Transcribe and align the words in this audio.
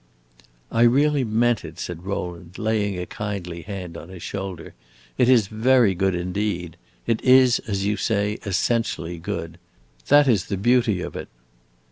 "I 0.71 0.81
really 0.81 1.23
meant 1.23 1.63
it," 1.63 1.77
said 1.77 2.05
Rowland, 2.07 2.57
laying 2.57 2.97
a 2.97 3.05
kindly 3.05 3.61
hand 3.61 3.95
on 3.95 4.09
his 4.09 4.23
shoulder. 4.23 4.73
"It 5.15 5.29
is 5.29 5.45
very 5.45 5.93
good 5.93 6.15
indeed. 6.15 6.75
It 7.05 7.21
is, 7.21 7.59
as 7.67 7.85
you 7.85 7.97
say, 7.97 8.39
essentially 8.43 9.19
good. 9.19 9.59
That 10.07 10.27
is 10.27 10.45
the 10.45 10.57
beauty 10.57 11.01
of 11.01 11.15
it." 11.15 11.29